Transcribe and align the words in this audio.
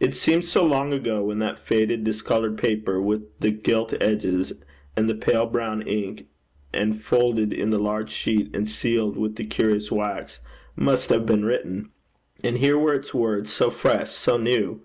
It 0.00 0.16
seemed 0.16 0.44
so 0.44 0.66
long 0.66 0.92
ago 0.92 1.22
when 1.22 1.38
that 1.38 1.60
faded, 1.64 2.02
discoloured 2.02 2.58
paper, 2.58 3.00
with 3.00 3.38
the 3.38 3.52
gilt 3.52 3.94
edges, 4.02 4.52
and 4.96 5.08
the 5.08 5.14
pale 5.14 5.46
brown 5.46 5.82
ink, 5.82 6.26
and 6.74 7.00
folded 7.00 7.52
in 7.52 7.70
the 7.70 7.78
large 7.78 8.10
sheet, 8.10 8.50
and 8.52 8.68
sealed 8.68 9.16
with 9.16 9.36
the 9.36 9.44
curious 9.46 9.92
wax, 9.92 10.40
must 10.74 11.08
have 11.10 11.24
been 11.24 11.44
written; 11.44 11.90
and 12.42 12.58
here 12.58 12.76
were 12.76 12.94
its 12.94 13.14
words 13.14 13.52
so 13.52 13.70
fresh, 13.70 14.10
so 14.10 14.36
new! 14.36 14.80